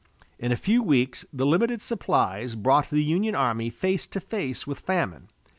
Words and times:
In 0.39 0.51
a 0.51 0.57
few 0.57 0.81
weeks 0.81 1.25
the 1.31 1.45
limited 1.45 1.79
supplies 1.79 2.55
brought 2.55 2.89
the 2.89 3.03
Union 3.03 3.35
army 3.35 3.69
face 3.69 4.07
to 4.07 4.19
face 4.19 4.65
with 4.65 4.79
famine. 4.79 5.29